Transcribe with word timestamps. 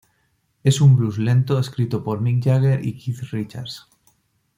Es 0.63 0.81
un 0.81 0.95
blues 0.95 1.19
lento 1.19 1.59
escrito 1.59 2.03
por 2.03 2.21
Mick 2.21 2.43
Jagger 2.43 2.83
y 2.83 2.97
Keith 2.97 3.19
Richards. 3.31 3.85